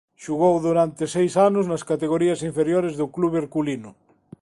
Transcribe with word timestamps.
Xogou 0.23 0.55
durante 0.67 1.03
seis 1.15 1.33
anos 1.47 1.65
nas 1.71 1.85
categorías 1.91 2.39
inferiores 2.49 2.93
do 2.99 3.07
club 3.15 3.31
herculino. 3.41 3.91